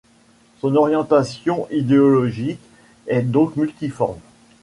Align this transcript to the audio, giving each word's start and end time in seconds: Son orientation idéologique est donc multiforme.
Son 0.61 0.73
orientation 0.77 1.67
idéologique 1.69 2.57
est 3.05 3.21
donc 3.21 3.55
multiforme. 3.55 4.17